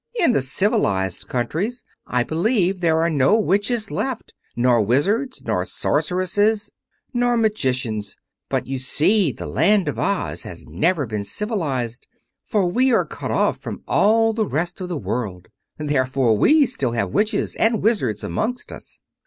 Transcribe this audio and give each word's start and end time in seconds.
In 0.15 0.31
the 0.31 0.41
civilized 0.41 1.27
countries 1.27 1.83
I 2.07 2.23
believe 2.23 2.81
there 2.81 2.99
are 3.01 3.09
no 3.11 3.37
witches 3.37 3.91
left, 3.91 4.33
nor 4.55 4.81
wizards, 4.81 5.43
nor 5.45 5.63
sorceresses, 5.63 6.71
nor 7.13 7.37
magicians. 7.37 8.15
But, 8.49 8.65
you 8.65 8.79
see, 8.79 9.31
the 9.31 9.45
Land 9.45 9.87
of 9.87 9.99
Oz 9.99 10.41
has 10.41 10.65
never 10.65 11.05
been 11.05 11.23
civilized, 11.23 12.07
for 12.43 12.65
we 12.65 12.91
are 12.91 13.05
cut 13.05 13.29
off 13.29 13.59
from 13.59 13.83
all 13.87 14.33
the 14.33 14.47
rest 14.47 14.81
of 14.81 14.89
the 14.89 14.97
world. 14.97 15.49
Therefore 15.77 16.35
we 16.35 16.65
still 16.65 16.93
have 16.93 17.11
witches 17.11 17.55
and 17.57 17.83
wizards 17.83 18.23
amongst 18.23 18.71
us." 18.71 18.99